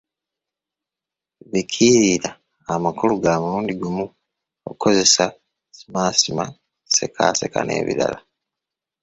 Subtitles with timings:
[1.51, 2.29] Bikiikirira
[2.73, 4.05] amakulu ga mulundi gumu
[4.69, 5.25] okugeza;
[5.75, 6.45] simaasima,
[6.95, 8.19] sekaaseka n’ebirala.